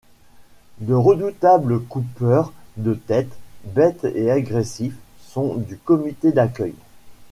[0.79, 6.73] De redoutables coupeurs de têtes, bêtes et agressifs, sont du comité d'accueil.